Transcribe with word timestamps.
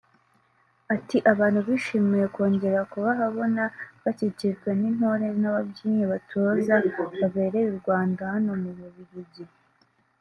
Ati 0.95 1.17
“Abantu 1.31 1.59
bishimiye 1.67 2.25
kongera 2.35 2.79
kubababona 2.91 3.63
bakikijwe 4.03 4.69
n’intore 4.79 5.27
n’ababyinnyi 5.41 6.05
batoza 6.11 6.75
babereye 7.19 7.67
u 7.71 7.77
Rwanda 7.81 8.21
hano 8.33 8.51
mu 8.61 8.69
Bubiligi 8.79 9.43